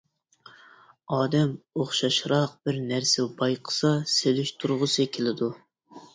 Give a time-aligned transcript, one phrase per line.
[1.17, 1.51] ئادەم
[1.81, 5.55] ئوخشاشراق بىر نەرسە بايقىسا سېلىشتۇرغۇسى كېلىدۇ.